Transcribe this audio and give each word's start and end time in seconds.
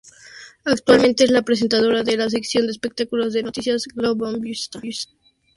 Actualmente 0.65 1.25
es 1.25 1.29
la 1.29 1.43
presentadora 1.43 2.01
de 2.01 2.17
la 2.17 2.27
sección 2.27 2.65
de 2.65 2.71
espectáculos 2.71 3.33
de 3.33 3.43
Noticias 3.43 3.85
Globovisión. 3.93 4.81